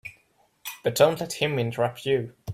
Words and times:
But 0.83 0.95
don't 0.95 1.19
let 1.19 1.33
him 1.33 1.59
interrupt 1.59 2.07
you. 2.07 2.33